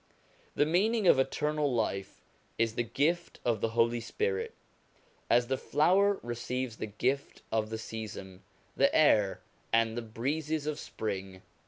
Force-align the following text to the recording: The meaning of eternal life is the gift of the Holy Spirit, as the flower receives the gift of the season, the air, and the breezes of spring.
The 0.55 0.65
meaning 0.65 1.05
of 1.07 1.19
eternal 1.19 1.71
life 1.71 2.23
is 2.57 2.73
the 2.73 2.81
gift 2.81 3.39
of 3.45 3.61
the 3.61 3.69
Holy 3.77 3.99
Spirit, 4.01 4.55
as 5.29 5.45
the 5.45 5.59
flower 5.59 6.19
receives 6.23 6.77
the 6.77 6.87
gift 6.87 7.43
of 7.51 7.69
the 7.69 7.77
season, 7.77 8.41
the 8.75 8.91
air, 8.95 9.41
and 9.71 9.95
the 9.95 10.01
breezes 10.01 10.65
of 10.65 10.79
spring. 10.79 11.43